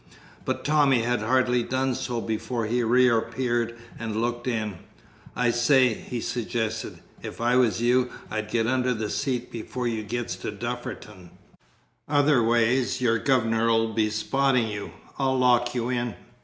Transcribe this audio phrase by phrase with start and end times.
[0.45, 4.79] But Tommy had hardly done so before he reappeared and looked in.
[5.35, 10.01] "I say," he suggested, "if I was you, I'd get under the seat before you
[10.01, 11.29] gets to Dufferton,
[12.09, 14.89] otherways your guv'nor'll be spottin' you.
[15.19, 16.15] I'll lock you in."